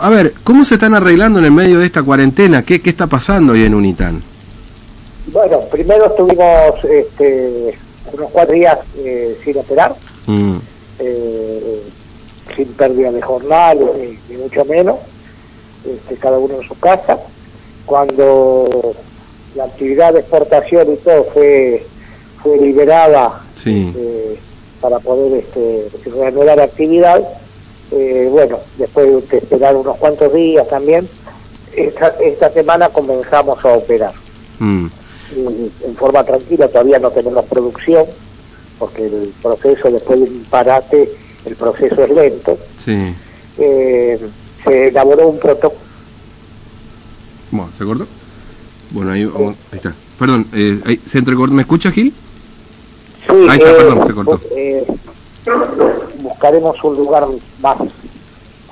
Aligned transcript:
A 0.00 0.08
ver, 0.10 0.32
¿cómo 0.44 0.64
se 0.64 0.74
están 0.74 0.94
arreglando 0.94 1.38
en 1.38 1.46
el 1.46 1.50
medio 1.50 1.78
de 1.78 1.86
esta 1.86 2.02
cuarentena? 2.02 2.62
¿Qué, 2.62 2.80
qué 2.80 2.90
está 2.90 3.06
pasando 3.06 3.52
hoy 3.52 3.64
en 3.64 3.74
Unitán? 3.74 4.22
Bueno, 5.26 5.60
primero 5.70 6.06
estuvimos 6.06 6.84
este, 6.84 7.74
unos 8.12 8.30
cuatro 8.32 8.54
días 8.54 8.78
eh, 8.98 9.36
sin 9.44 9.56
operar, 9.58 9.94
mm. 10.26 10.56
eh, 10.98 11.82
sin 12.56 12.66
pérdida 12.74 13.12
de 13.12 13.22
jornal, 13.22 13.78
ni, 14.28 14.36
mucho 14.36 14.64
menos, 14.64 14.96
este, 15.86 16.16
cada 16.16 16.38
uno 16.38 16.54
en 16.60 16.68
su 16.68 16.78
casa. 16.78 17.18
Cuando 17.86 18.94
la 19.54 19.64
actividad 19.64 20.12
de 20.12 20.20
exportación 20.20 20.92
y 20.92 20.96
todo 20.96 21.24
fue, 21.24 21.86
fue 22.42 22.58
liberada 22.58 23.40
este, 23.56 24.38
para 24.80 24.98
poder 24.98 25.38
este, 25.38 25.88
reanudar 26.10 26.60
actividad, 26.60 27.22
eh, 27.92 28.28
bueno, 28.30 28.58
después 28.78 29.28
de 29.28 29.36
esperar 29.36 29.76
unos 29.76 29.96
cuantos 29.98 30.32
días 30.32 30.66
también, 30.68 31.06
esta, 31.76 32.08
esta 32.20 32.50
semana 32.50 32.88
comenzamos 32.88 33.62
a 33.64 33.68
operar. 33.68 34.14
Mm. 34.58 34.86
En, 35.36 35.96
forma 35.96 36.24
tranquila, 36.24 36.68
todavía 36.68 36.98
no 36.98 37.10
tenemos 37.10 37.44
producción, 37.46 38.04
porque 38.78 39.06
el 39.06 39.32
proceso 39.42 39.90
después 39.90 40.20
de 40.20 40.26
un 40.26 40.44
parate, 40.48 41.10
el 41.44 41.56
proceso 41.56 42.02
es 42.02 42.10
lento. 42.10 42.58
Sí. 42.82 43.14
Eh, 43.58 44.18
se 44.64 44.88
elaboró 44.88 45.28
un 45.28 45.38
protocolo. 45.38 45.80
Bueno, 47.50 47.70
¿se 47.76 47.84
cortó? 47.84 48.06
Bueno, 48.90 49.12
ahí, 49.12 49.22
ahí 49.22 49.54
está. 49.72 49.94
Perdón, 50.18 50.46
eh, 50.54 50.98
¿se 51.06 51.18
entrecortó? 51.18 51.54
¿Me 51.54 51.62
escucha, 51.62 51.90
Gil? 51.90 52.12
Sí, 53.26 53.46
ahí 53.48 53.58
está, 53.58 53.76
perdón, 53.76 54.06
se 54.06 54.12
cortó 54.14 54.40
buscaremos 56.18 56.82
un 56.84 56.96
lugar 56.96 57.26
más 57.60 57.78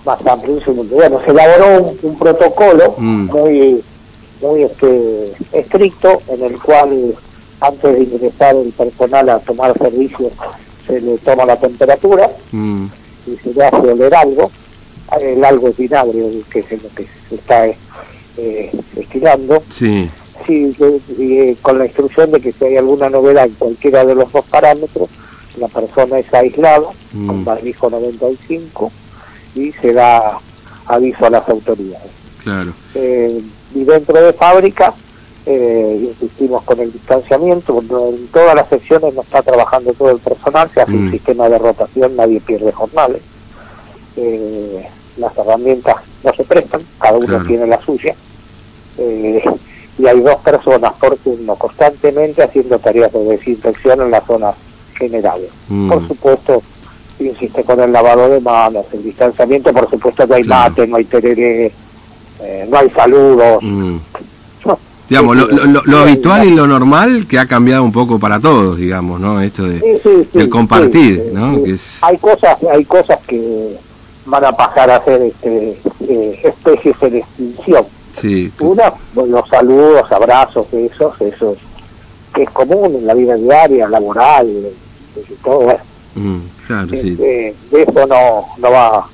más 0.04 0.26
amplio. 0.26 0.58
Bueno, 0.90 1.20
se 1.24 1.30
elaboró 1.30 1.94
un, 2.02 2.18
protocolo 2.18 2.94
mm. 2.96 3.26
muy 3.26 3.82
muy 4.40 4.62
este, 4.62 5.32
estricto 5.52 6.22
en 6.28 6.42
el 6.42 6.58
cual 6.58 7.14
antes 7.60 7.94
de 7.94 8.04
ingresar 8.04 8.56
el 8.56 8.72
personal 8.72 9.28
a 9.28 9.38
tomar 9.40 9.76
servicio 9.76 10.30
se 10.86 11.00
le 11.00 11.18
toma 11.18 11.44
la 11.44 11.56
temperatura 11.56 12.30
mm. 12.52 12.86
y 13.26 13.36
se 13.36 13.52
le 13.52 13.64
hace 13.64 13.76
oler 13.76 14.14
algo. 14.14 14.50
El 15.20 15.44
algo 15.44 15.68
es 15.68 15.76
vinagre, 15.76 16.22
que 16.50 16.60
es 16.60 16.82
lo 16.82 16.88
que 16.94 17.04
se 17.28 17.34
está 17.34 17.66
eh, 17.66 18.70
estirando. 18.96 19.62
Sí. 19.68 20.08
Sí, 20.46 20.74
y, 21.18 21.54
con 21.56 21.78
la 21.78 21.84
instrucción 21.84 22.30
de 22.30 22.40
que 22.40 22.52
si 22.52 22.64
hay 22.64 22.76
alguna 22.76 23.10
novedad 23.10 23.44
en 23.44 23.54
cualquiera 23.54 24.04
de 24.04 24.14
los 24.14 24.32
dos 24.32 24.44
parámetros, 24.46 25.10
la 25.58 25.68
persona 25.68 26.18
es 26.18 26.32
aislada 26.32 26.88
mm. 27.12 27.26
con 27.26 27.44
barbijo 27.44 27.90
95 27.90 28.92
y 29.54 29.72
se 29.72 29.92
da 29.92 30.38
aviso 30.86 31.26
a 31.26 31.30
las 31.30 31.48
autoridades. 31.48 32.10
Claro. 32.42 32.72
Eh, 32.94 33.42
y 33.74 33.84
dentro 33.84 34.20
de 34.20 34.32
fábrica 34.32 34.94
eh, 35.46 35.98
insistimos 36.02 36.62
con 36.64 36.80
el 36.80 36.92
distanciamiento, 36.92 37.80
en 37.80 38.28
todas 38.28 38.54
las 38.54 38.68
secciones 38.68 39.14
no 39.14 39.22
está 39.22 39.42
trabajando 39.42 39.92
todo 39.92 40.10
el 40.10 40.18
personal, 40.18 40.70
se 40.70 40.80
hace 40.80 40.92
un 40.92 41.08
mm. 41.08 41.10
sistema 41.10 41.48
de 41.48 41.58
rotación, 41.58 42.16
nadie 42.16 42.40
pierde 42.40 42.72
jornales. 42.72 43.22
Eh, 44.16 44.86
las 45.16 45.36
herramientas 45.36 45.96
no 46.24 46.32
se 46.32 46.44
prestan, 46.44 46.82
cada 46.98 47.18
uno 47.18 47.44
tiene 47.46 47.66
la 47.66 47.80
suya. 47.80 48.14
y 48.98 50.06
hay 50.06 50.20
dos 50.20 50.36
personas 50.40 50.92
por 50.94 51.16
turno 51.18 51.56
constantemente 51.56 52.42
haciendo 52.42 52.78
tareas 52.78 53.12
de 53.12 53.24
desinfección 53.24 54.00
en 54.00 54.10
las 54.10 54.24
zonas 54.24 54.54
generales. 55.00 55.48
Mm. 55.68 55.88
Por 55.88 56.06
supuesto, 56.06 56.62
insiste 57.18 57.64
con 57.64 57.80
el 57.80 57.92
lavado 57.92 58.28
de 58.28 58.40
manos, 58.40 58.86
el 58.92 59.02
distanciamiento, 59.02 59.72
por 59.72 59.88
supuesto 59.90 60.26
no 60.26 60.34
hay 60.34 60.44
mate, 60.44 60.86
no 60.86 60.96
hay 60.96 61.04
tereré, 61.04 61.72
eh, 62.42 62.66
no 62.68 62.78
hay 62.78 62.90
saludos. 62.90 63.62
Mm. 63.62 63.96
digamos, 65.08 65.36
lo, 65.36 65.98
habitual 65.98 66.46
y 66.46 66.54
lo 66.54 66.66
normal 66.66 67.26
que 67.26 67.38
ha 67.38 67.46
cambiado 67.46 67.82
un 67.82 67.92
poco 67.92 68.18
para 68.18 68.38
todos, 68.38 68.78
digamos, 68.78 69.20
¿no? 69.20 69.40
Esto 69.40 69.64
de, 69.64 70.48
compartir, 70.48 71.30
¿no? 71.32 71.62
Que 71.64 71.72
es... 71.72 71.98
Hay 72.02 72.18
cosas, 72.18 72.56
hay 72.70 72.84
cosas 72.84 73.18
que 73.26 73.76
van 74.26 74.44
a 74.44 74.52
pasar 74.52 74.90
a 74.90 75.02
ser 75.02 75.22
este, 75.22 75.76
eh, 76.08 76.40
especies 76.44 77.00
de 77.00 77.18
extinción. 77.18 77.84
Sí, 78.20 78.52
Una, 78.60 78.92
los 79.14 79.48
saludos, 79.48 80.10
abrazos, 80.12 80.66
esos, 80.72 81.20
esos, 81.20 81.56
que 82.34 82.42
es 82.42 82.50
común 82.50 82.94
en 82.96 83.06
la 83.06 83.14
vida 83.14 83.34
diaria, 83.36 83.88
laboral, 83.88 84.48
todo 85.42 85.78
mm, 86.14 86.40
este, 86.92 87.54
eso 87.72 88.06
no, 88.06 88.46
no 88.58 88.70
va 88.70 89.06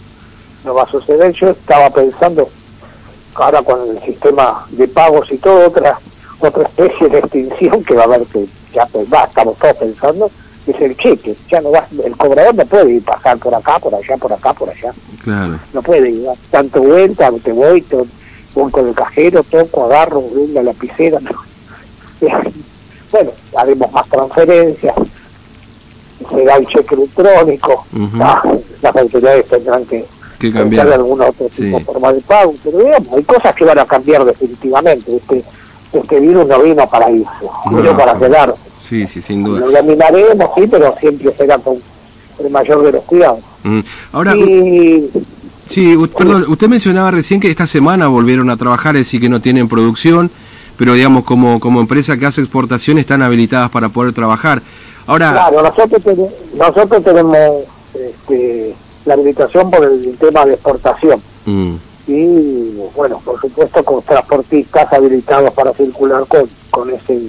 no 0.64 0.74
va 0.74 0.82
a 0.82 0.88
suceder. 0.88 1.32
Yo 1.32 1.50
estaba 1.50 1.90
pensando 1.90 2.48
ahora 3.34 3.62
con 3.62 3.88
el 3.88 4.02
sistema 4.02 4.66
de 4.70 4.88
pagos 4.88 5.30
y 5.30 5.38
todo 5.38 5.68
otra 5.68 5.98
otra 6.40 6.64
especie 6.64 7.08
de 7.08 7.18
extinción 7.18 7.82
que 7.84 7.94
va 7.94 8.02
a 8.02 8.06
haber 8.06 8.26
que 8.26 8.46
ya 8.72 8.84
pues, 8.86 9.06
va, 9.12 9.24
estamos 9.24 9.56
todos 9.58 9.76
pensando 9.76 10.30
es 10.66 10.80
el 10.80 10.96
cheque, 10.96 11.36
ya 11.48 11.60
no 11.60 11.70
va, 11.70 11.86
el 12.04 12.16
cobrador 12.16 12.54
no 12.54 12.66
puede 12.66 12.94
ir 12.94 13.04
pasar 13.04 13.38
por 13.38 13.54
acá, 13.54 13.78
por 13.78 13.94
allá, 13.94 14.16
por 14.16 14.32
acá, 14.32 14.52
por 14.52 14.68
allá. 14.68 14.92
Claro. 15.22 15.58
No 15.72 15.82
puede 15.82 16.10
ir, 16.10 16.28
tanto 16.50 16.82
vuelta, 16.82 17.30
te 17.42 17.52
voy, 17.52 17.82
te, 17.82 17.96
voy 18.54 18.70
con 18.70 18.88
el 18.88 18.94
cajero, 18.94 19.44
toco, 19.44 19.84
agarro, 19.84 20.22
la 20.52 20.62
lapicera. 20.62 21.20
bueno, 23.12 23.30
haremos 23.56 23.92
más 23.92 24.08
transferencias, 24.08 24.94
se 26.18 26.44
da 26.44 26.56
el 26.56 26.66
cheque 26.66 26.94
electrónico, 26.94 27.84
ah, 28.20 28.42
las 28.82 28.96
autoridades 28.96 29.46
tendrán 29.46 29.84
que, 29.84 30.04
cambiar 30.52 30.92
alguna 30.92 31.26
otra 31.26 31.48
tipo 31.48 31.78
de 31.78 31.84
forma 31.84 32.12
de 32.12 32.20
pago, 32.20 32.54
pero 32.62 32.78
digamos, 32.78 33.12
hay 33.14 33.24
cosas 33.24 33.54
que 33.54 33.64
van 33.64 33.78
a 33.78 33.86
cambiar 33.86 34.24
definitivamente. 34.24 35.16
Este, 35.16 35.42
este 35.92 36.20
virus 36.20 36.46
no 36.46 36.62
vino 36.62 36.88
para 36.88 37.10
irse, 37.10 37.30
vino 37.70 37.96
para 37.96 38.18
quedarse. 38.18 38.60
Sí, 38.88 39.06
sí, 39.06 39.20
sin 39.20 39.42
duda. 39.42 39.60
Lo 39.60 39.70
dominaremos, 39.70 40.50
sí, 40.54 40.66
pero 40.70 40.94
siempre 41.00 41.34
será 41.36 41.58
con 41.58 41.78
el 42.38 42.50
mayor 42.50 42.82
de 42.82 42.92
los 42.92 43.04
cuidados. 43.04 43.40
Mm. 43.64 43.80
Ahora, 44.12 44.34
sí, 45.68 45.96
perdón, 46.16 46.44
usted 46.48 46.68
mencionaba 46.68 47.10
recién 47.10 47.40
que 47.40 47.50
esta 47.50 47.66
semana 47.66 48.08
volvieron 48.08 48.50
a 48.50 48.56
trabajar, 48.56 48.96
es 48.96 49.06
decir, 49.06 49.20
que 49.20 49.28
no 49.28 49.40
tienen 49.40 49.68
producción, 49.68 50.30
pero 50.76 50.94
digamos, 50.94 51.24
como, 51.24 51.58
como 51.58 51.80
empresa 51.80 52.16
que 52.18 52.26
hace 52.26 52.42
exportación 52.42 52.98
están 52.98 53.22
habilitadas 53.22 53.70
para 53.70 53.88
poder 53.88 54.12
trabajar. 54.12 54.62
Ahora... 55.06 55.32
Claro, 55.32 55.62
nosotros, 55.62 56.02
nosotros 56.54 57.04
tenemos 57.04 57.64
este, 57.94 58.74
la 59.04 59.14
habilitación 59.14 59.70
por 59.70 59.84
el 59.84 60.16
tema 60.18 60.44
de 60.44 60.54
exportación. 60.54 61.22
Mm. 61.44 61.74
Y 62.08 62.74
bueno, 62.94 63.20
por 63.24 63.40
supuesto 63.40 63.82
con 63.84 64.02
transportistas 64.02 64.92
habilitados 64.92 65.52
para 65.54 65.72
circular 65.72 66.24
con, 66.26 66.48
con 66.70 66.90
ese, 66.90 67.20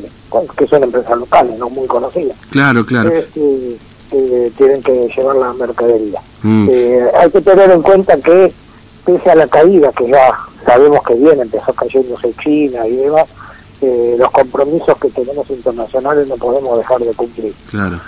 que 0.56 0.68
son 0.68 0.84
empresas 0.84 1.18
locales, 1.18 1.58
no 1.58 1.70
muy 1.70 1.88
conocidas. 1.88 2.38
Claro, 2.52 2.86
claro. 2.86 3.10
Este, 3.12 3.78
tienen 4.58 4.82
que 4.84 5.10
llevar 5.16 5.36
la 5.36 5.54
mercadería. 5.54 6.22
Mm. 6.44 6.68
Eh, 6.70 7.08
hay 7.20 7.32
que 7.32 7.42
tener 7.42 7.72
en 7.72 7.82
cuenta 7.82 8.18
que 8.18 8.54
pese 9.06 9.32
a 9.32 9.36
la 9.36 9.48
caída 9.48 9.92
que 9.94 10.08
ya 10.08 10.32
sabemos 10.66 11.02
que 11.04 11.16
viene, 11.16 11.42
empezó 11.42 11.74
cayéndose 11.74 12.34
China 12.44 12.88
y 12.88 12.98
demás, 12.98 13.28
eh, 13.82 14.16
los 14.18 14.32
compromisos 14.32 14.98
que 14.98 15.10
tenemos 15.10 15.48
internacionales 15.50 16.28
no 16.28 16.36
podemos 16.36 16.78
dejar 16.80 17.00
de 17.00 17.14
cumplir. 17.14 17.54
Claro. 17.70 18.00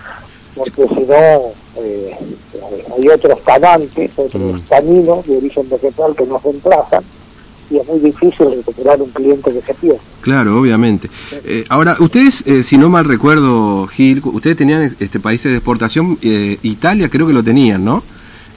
Porque 0.55 0.87
si 0.87 1.01
no, 1.01 1.51
eh, 1.77 2.17
hay 2.97 3.07
otros 3.07 3.39
canantes, 3.41 4.11
otros 4.15 4.41
mm. 4.41 4.59
caminos 4.67 5.27
de 5.27 5.37
origen 5.37 5.69
vegetal 5.69 6.15
que 6.15 6.25
nos 6.25 6.41
reemplazan 6.41 7.03
y 7.69 7.77
es 7.77 7.87
muy 7.87 7.99
difícil 7.99 8.51
recuperar 8.51 8.99
un 8.99 9.11
cliente 9.11 9.53
que 9.53 9.61
se 9.61 9.73
pierde. 9.75 9.99
Claro, 10.21 10.59
obviamente. 10.59 11.07
Eh, 11.45 11.65
ahora, 11.69 11.95
ustedes, 11.99 12.43
si 12.63 12.77
no 12.79 12.89
mal 12.89 13.05
recuerdo, 13.05 13.85
Gil, 13.85 14.23
ustedes 14.25 14.57
tenían 14.57 14.95
este 14.99 15.19
países 15.19 15.51
de 15.51 15.57
exportación, 15.57 16.17
Italia 16.21 17.09
creo 17.09 17.27
que 17.27 17.33
lo 17.33 17.43
tenían, 17.43 17.85
¿no? 17.85 18.01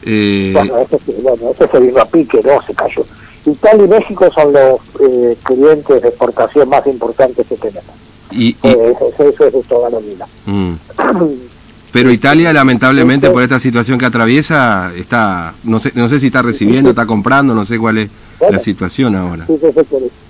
Bueno, 0.03 0.79
ese, 0.79 0.99
bueno, 1.21 1.53
se 1.71 1.79
vino 1.79 2.01
a 2.01 2.07
pique, 2.07 2.41
¿no? 2.43 2.63
Se 2.63 2.73
cayó. 2.75 3.05
Italia 3.45 3.85
y 3.85 3.89
México 3.89 4.31
son 4.33 4.53
los 4.53 4.81
eh, 5.01 5.37
clientes 5.43 6.03
de 6.03 6.09
exportación 6.09 6.69
más 6.69 6.87
importantes 6.87 7.47
que 7.47 7.57
tenemos. 7.57 7.95
Y, 8.31 8.57
eh, 8.63 8.95
eso, 9.19 9.47
es 9.47 9.53
de 9.53 9.63
toda 9.63 9.91
la 9.91 9.99
vida. 9.99 10.27
Mm. 10.47 10.75
Pero 11.93 12.11
Italia, 12.11 12.55
lamentablemente, 12.55 13.29
por 13.31 13.43
esta 13.43 13.61
situación 13.61 13.99
que 13.99 14.07
atraviesa, 14.07 14.91
está, 14.97 15.53
no 15.65 15.79
sé, 15.79 15.93
no 15.95 16.09
sé 16.09 16.21
si 16.21 16.29
está 16.29 16.41
recibiendo, 16.41 16.89
está 16.89 17.05
comprando, 17.05 17.55
no 17.55 17.67
sé 17.67 17.79
cuál 17.79 17.99
es 17.99 18.11
la 18.51 18.59
situación 18.59 19.15
ahora. 19.15 19.47
Sí, 19.47 19.61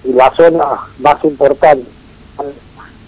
y 0.04 0.12
la 0.12 0.34
zona 0.34 0.64
más 0.98 1.22
importante, 1.24 1.86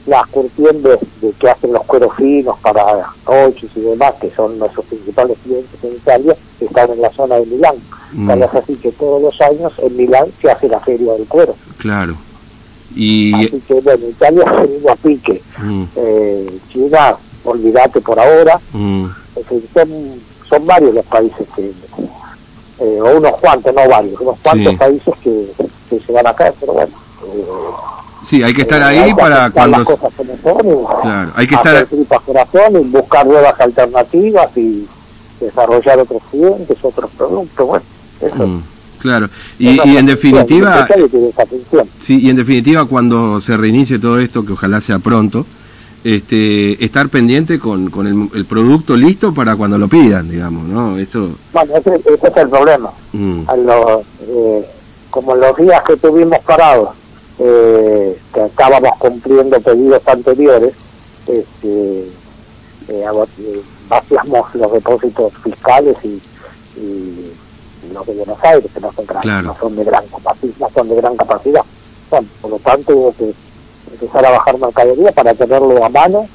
las 0.07 0.27
curtiendas 0.29 1.01
de, 1.21 1.33
que 1.33 1.51
hacen 1.51 1.73
los 1.73 1.83
cueros 1.83 2.15
finos 2.15 2.57
para 2.61 3.05
coches 3.25 3.71
y 3.75 3.81
demás, 3.81 4.15
que 4.21 4.31
son 4.31 4.57
nuestros 4.57 4.87
principales 4.87 5.37
clientes 5.43 5.83
en 5.83 5.93
Italia, 5.95 6.37
están 6.61 6.91
en 6.93 7.01
la 7.03 7.11
zona 7.11 7.35
de 7.37 7.47
Milán. 7.47 7.75
Mm. 8.15 8.31
Es 8.43 8.55
así 8.55 8.75
que 8.77 8.93
todos 8.93 9.21
los 9.21 9.41
años 9.41 9.73
en 9.79 9.97
Milán 9.97 10.27
se 10.41 10.51
hace 10.51 10.69
la 10.69 10.81
feria 10.81 11.13
del 11.15 11.27
cuero. 11.27 11.55
Claro. 11.79 12.17
Y... 12.95 13.35
Así 13.35 13.63
que 13.67 13.75
bueno, 13.81 14.07
Italia 14.09 14.45
ha 14.47 14.63
venido 14.63 14.91
a 14.91 14.97
pique. 14.97 15.43
Mm. 15.59 15.85
Eh, 15.97 16.59
China, 16.73 17.17
olvídate 17.45 18.01
por 18.01 18.19
ahora. 18.19 18.61
Mm. 18.73 19.07
son, 19.73 19.91
son 20.49 20.67
varios 20.67 20.95
los 20.95 21.07
países 21.07 21.47
que 21.57 21.73
eh, 22.81 23.01
o 23.01 23.17
unos 23.19 23.37
cuantos, 23.37 23.73
no 23.73 23.89
varios, 23.89 24.21
unos 24.21 24.37
cuantos 24.43 24.75
países 24.75 25.15
que, 25.23 25.99
se 26.05 26.13
van 26.13 26.27
a 26.27 26.35
caer, 26.35 26.53
pero 26.59 26.73
bueno. 26.73 26.91
Eh, 27.25 27.45
sí, 28.29 28.43
hay 28.43 28.53
que 28.53 28.63
estar 28.63 28.83
ahí 28.83 29.15
para 29.15 29.49
cuando... 29.51 29.79
Las 29.79 29.89
cosas 29.89 30.13
claro, 31.03 31.33
hay 31.37 31.47
que 31.47 31.55
estar... 31.55 31.87
Corazón 32.27 32.77
y 32.81 32.85
buscar 32.91 33.27
nuevas 33.27 33.61
alternativas 33.61 34.57
y 34.57 34.89
desarrollar 35.41 36.01
otros 36.01 36.23
clientes, 36.31 36.77
otros 36.83 37.11
productos, 37.17 37.67
bueno, 37.67 37.85
eso. 38.21 38.47
Mm, 38.47 38.63
claro, 39.01 39.29
y, 39.59 39.69
y 39.85 39.97
en 39.97 40.07
definitiva, 40.07 40.89
sí, 42.01 42.21
y 42.21 42.31
en 42.31 42.37
definitiva 42.37 42.87
cuando 42.87 43.41
se 43.41 43.57
reinicie 43.57 43.99
todo 43.99 44.19
esto, 44.19 44.45
que 44.45 44.53
ojalá 44.53 44.81
sea 44.81 44.99
pronto, 44.99 45.47
este, 46.05 46.85
estar 46.85 47.09
pendiente 47.09 47.59
con, 47.59 47.91
con 47.91 48.07
el, 48.07 48.45
producto 48.45 48.95
listo 48.95 49.33
para 49.33 49.57
cuando 49.57 49.79
lo 49.79 49.89
pidan, 49.89 50.29
digamos, 50.29 50.65
¿no? 50.65 50.99
Eso... 50.99 51.31
Bueno, 51.53 51.77
ese, 51.77 51.95
es 51.95 52.37
el 52.37 52.49
problema. 52.51 52.91
Mm. 53.15 53.41
Eh, 54.21 54.65
como 55.09 55.35
los 55.35 55.57
días 55.57 55.83
que 55.85 55.97
tuvimos 55.97 56.39
parados, 56.41 56.91
eh, 57.39 58.19
que 58.35 58.45
estábamos 58.45 58.91
cumpliendo 58.99 59.59
pedidos 59.61 60.07
anteriores, 60.07 60.75
este, 61.27 62.09
eh, 62.89 63.05
vaciamos 63.89 64.55
los 64.55 64.73
depósitos 64.73 65.33
fiscales 65.43 65.97
y, 66.05 66.21
los 67.95 68.07
de 68.07 68.15
Buenos 68.15 68.39
Aires, 68.43 68.71
que 68.73 68.81
no 68.81 68.93
son, 68.93 69.07
no 69.45 69.57
son 69.59 69.77
de 69.77 69.85
gran 69.85 70.07
capacidad, 70.07 70.55
no 70.59 70.71
son 70.71 70.89
de 70.89 70.97
gran 70.97 71.17
capacidad. 71.17 71.63
Bueno, 72.11 72.29
por 72.41 72.51
lo 72.51 72.59
tanto 72.59 72.93
hubo 72.95 73.15
que 73.15 73.33
empezar 73.93 74.27
a 74.27 74.31
bajar 74.31 74.59
mercadería 74.59 75.13
para 75.13 75.35
tenerlo 75.35 75.85
a 75.85 75.89
mano, 75.89 76.27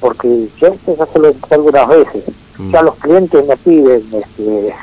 porque 0.00 0.48
yo 0.58 0.74
ya 0.86 1.06
se 1.06 1.18
lo 1.18 1.34
algunas 1.50 1.88
veces, 1.88 2.24
mm. 2.58 2.72
ya 2.72 2.82
los 2.82 2.94
clientes 2.96 3.46
no 3.46 3.56
piden 3.56 4.04
este, 4.12 4.74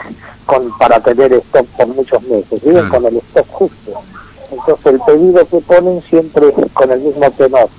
con, 0.45 0.77
para 0.77 0.99
tener 0.99 1.33
stock 1.33 1.65
por 1.77 1.87
muchos 1.87 2.21
meses, 2.23 2.63
viven 2.63 2.89
con 2.89 3.05
el 3.05 3.17
stock 3.17 3.47
justo. 3.49 3.91
Entonces 4.51 4.85
el 4.87 4.99
pedido 5.01 5.47
que 5.47 5.57
ponen 5.59 6.01
siempre 6.01 6.51
con 6.73 6.91
el 6.91 6.99
mismo 6.99 7.29
tenor. 7.31 7.69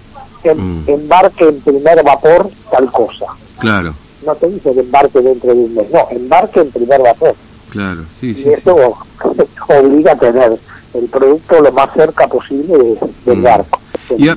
Mm. 0.44 0.84
Embarque 0.86 1.48
en 1.48 1.60
primer 1.60 2.02
vapor 2.02 2.48
tal 2.70 2.90
cosa. 2.90 3.26
Claro. 3.58 3.94
No 4.24 4.34
te 4.34 4.48
dice 4.48 4.72
que 4.72 4.80
embarque 4.80 5.20
dentro 5.20 5.54
de 5.54 5.60
un 5.60 5.74
mes, 5.74 5.90
no, 5.90 6.06
embarque 6.10 6.60
en 6.60 6.70
primer 6.70 7.02
vapor. 7.02 7.34
Claro, 7.70 8.02
sí, 8.20 8.34
sí. 8.34 8.44
Y 8.46 8.50
eso 8.50 8.76
obliga 9.68 10.12
a 10.12 10.16
tener 10.16 10.58
el 10.94 11.08
producto 11.08 11.60
lo 11.60 11.72
más 11.72 11.92
cerca 11.94 12.26
posible 12.26 12.76
del 13.24 13.38
mm. 13.38 13.42
barco 13.42 13.80
y, 14.18 14.28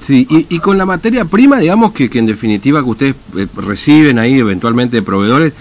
Sí, 0.00 0.26
y, 0.48 0.58
con 0.60 0.78
la 0.78 0.86
materia 0.86 1.24
prima, 1.24 1.58
digamos 1.58 1.92
que, 1.92 2.08
que 2.08 2.18
en 2.18 2.26
definitiva 2.26 2.82
que 2.82 2.88
ustedes 2.88 3.14
eh, 3.36 3.46
reciben 3.56 4.18
ahí 4.18 4.38
eventualmente 4.38 4.96
de 4.96 5.02
proveedores, 5.02 5.52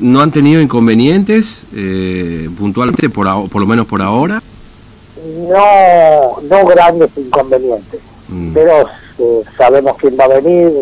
¿no 0.00 0.20
han 0.20 0.32
tenido 0.32 0.60
inconvenientes 0.60 1.62
eh, 1.74 2.48
puntualmente, 2.58 3.08
por, 3.08 3.48
por 3.50 3.60
lo 3.60 3.66
menos 3.66 3.86
por 3.86 4.02
ahora? 4.02 4.42
No, 5.48 6.40
no 6.48 6.66
grandes 6.66 7.10
inconvenientes, 7.16 8.00
mm. 8.28 8.52
pero 8.52 8.88
eh, 9.18 9.42
sabemos 9.56 9.96
quién 9.98 10.16
va 10.18 10.24
a 10.24 10.40
venir, 10.40 10.72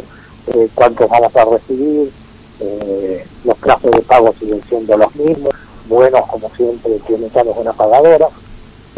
cuántos 0.74 1.08
vamos 1.08 1.36
a 1.36 1.44
recibir, 1.44 2.10
los 3.44 3.58
plazos 3.58 3.90
de 3.90 4.00
pago 4.02 4.34
siguen 4.38 4.62
siendo 4.68 4.96
los 4.96 5.14
mismos, 5.16 5.54
buenos 5.88 6.26
como 6.26 6.50
siempre, 6.50 6.98
tienen 7.06 7.30
ya 7.30 7.42
una 7.42 7.72
pagadora. 7.72 8.28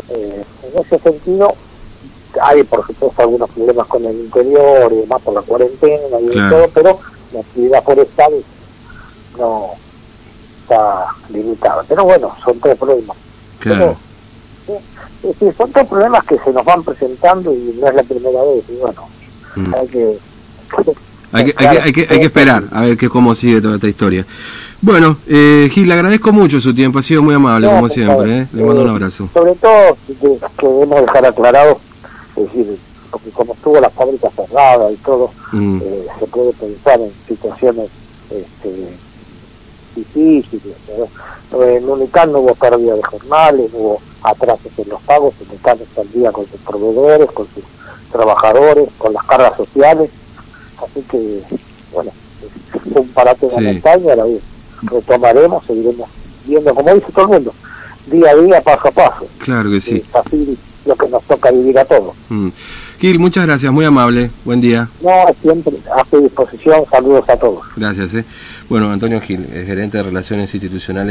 en 0.09 0.81
ese 0.81 0.99
sentido, 0.99 1.55
hay 2.41 2.63
por 2.65 2.87
supuesto 2.87 3.23
algunos 3.23 3.51
problemas 3.51 3.87
con 3.87 4.05
el 4.05 4.17
interior 4.17 4.93
y 4.93 4.97
demás 4.97 5.23
por 5.23 5.35
la 5.35 5.43
cuarentena 5.43 6.21
y 6.21 6.51
todo, 6.51 6.69
pero 6.75 6.99
la 7.33 7.41
actividad 7.41 7.85
forestal 7.85 8.33
no 9.39 9.71
está 10.63 11.07
limitada. 11.31 11.85
Pero 11.89 12.05
bueno, 12.05 12.35
son 12.43 12.59
tres 12.61 12.77
problemas. 12.79 13.17
Claro. 13.59 13.97
son 15.57 15.73
tres 15.73 15.87
problemas 15.87 16.25
que 16.25 16.39
se 16.39 16.53
nos 16.53 16.65
van 16.65 16.83
presentando 16.83 17.53
y 17.53 17.79
no 17.81 17.89
es 17.89 17.95
la 17.95 18.03
primera 18.03 18.43
vez. 18.43 18.65
Y 18.69 18.77
bueno, 18.77 19.09
mm. 19.57 19.75
hay 19.75 19.89
que... 19.89 20.19
Hay 21.33 21.47
que, 21.47 21.55
hay, 21.57 21.93
que, 21.93 22.07
hay, 22.09 22.19
que, 22.19 22.25
esperar 22.27 22.65
a 22.71 22.83
ver 22.83 22.97
que, 22.97 23.09
cómo 23.09 23.35
sigue 23.35 23.61
toda 23.61 23.77
esta 23.77 23.89
historia. 23.89 24.27
Bueno, 24.81 25.17
eh, 25.29 25.71
Gil, 25.73 25.89
le 25.89 25.95
agradezco 25.95 26.33
mucho 26.33 26.61
su 26.61 26.75
tiempo, 26.75 26.99
ha 26.99 27.03
sido 27.03 27.23
muy 27.23 27.35
amable, 27.35 27.69
como 27.69 27.89
siempre. 27.89 28.41
¿eh? 28.41 28.47
Le 28.53 28.65
mando 28.65 28.83
un 28.83 28.91
abrazo. 28.91 29.29
Sobre 29.33 29.55
todo, 29.55 29.97
que 30.59 30.67
debemos 30.67 31.01
dejar 31.03 31.27
aclarado 31.27 31.79
es 32.37 32.45
decir, 32.45 32.79
porque 33.11 33.31
como 33.31 33.53
estuvo 33.53 33.81
la 33.81 33.91
fábrica 33.91 34.31
cerrada 34.31 34.91
y 34.91 34.97
todo, 34.97 35.31
mm. 35.53 35.81
eh, 35.83 36.07
se 36.19 36.27
puede 36.27 36.53
pensar 36.55 37.01
en 37.01 37.13
situaciones 37.27 37.89
este, 38.31 38.89
difíciles. 39.95 40.77
En 41.53 41.89
Unican 41.89 42.33
no 42.33 42.39
hubo 42.39 42.55
pérdida 42.55 42.95
de 42.95 43.03
jornales, 43.03 43.71
hubo 43.75 44.01
atrasos 44.23 44.73
en 44.79 44.89
los 44.89 45.03
pagos, 45.03 45.35
Unican 45.49 45.79
está 45.79 46.01
al 46.01 46.13
día 46.13 46.33
con 46.33 46.47
sus 46.47 46.61
proveedores, 46.61 47.31
con 47.33 47.47
sus 47.55 47.65
trabajadores, 48.11 48.89
con 48.97 49.13
las 49.13 49.25
cargas 49.25 49.57
sociales, 49.57 50.11
así 50.85 51.03
que, 51.03 51.43
bueno, 51.93 52.11
fue 52.93 53.01
un 53.03 53.09
parate 53.09 53.47
de 53.49 53.61
la 53.61 53.73
montaña, 53.73 54.13
ahora 54.13 54.25
retomaremos, 54.83 55.65
seguiremos 55.65 56.09
viendo, 56.47 56.75
como 56.75 56.95
dice 56.95 57.13
todo 57.13 57.25
el 57.27 57.31
mundo, 57.31 57.55
día 58.07 58.31
a 58.31 58.35
día, 58.35 58.61
paso 58.61 58.89
a 58.89 58.91
paso. 58.91 59.27
Claro 59.39 59.71
que 59.71 59.81
sí. 59.81 60.03
así 60.13 60.59
lo 60.87 60.97
que 60.97 61.09
nos 61.09 61.23
toca 61.25 61.51
vivir 61.51 61.79
a 61.79 61.85
todos. 61.85 62.15
Mm. 62.29 62.49
Gil, 63.03 63.19
muchas 63.19 63.47
gracias, 63.47 63.73
muy 63.73 63.85
amable, 63.85 64.31
buen 64.45 64.61
día. 64.61 64.89
No, 65.01 65.11
siempre 65.41 65.75
a 65.93 66.05
su 66.05 66.21
disposición, 66.21 66.85
saludos 66.89 67.29
a 67.29 67.37
todos. 67.37 67.65
Gracias. 67.75 68.15
Eh. 68.15 68.25
Bueno, 68.69 68.93
Antonio 68.93 69.21
Gil, 69.21 69.45
gerente 69.45 69.97
de 69.97 70.05
Relaciones 70.05 70.55
Institucionales. 70.55 71.11